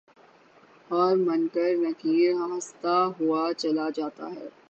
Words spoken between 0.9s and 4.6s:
اور منکر نکیرہستہ ہوا چلا جاتا ہے